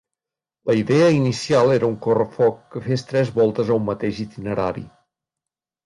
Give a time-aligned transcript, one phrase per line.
[0.69, 4.87] La idea inicial era un correfoc que fes tres voltes a un mateix itinerari.